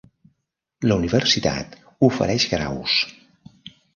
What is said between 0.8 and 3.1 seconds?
La universitat ofereix graus.